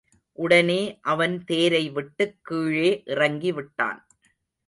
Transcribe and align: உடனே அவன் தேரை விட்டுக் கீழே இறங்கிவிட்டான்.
உடனே 0.37 0.99
அவன் 1.01 1.43
தேரை 1.43 1.89
விட்டுக் 1.89 2.37
கீழே 2.41 3.03
இறங்கிவிட்டான். 3.05 3.99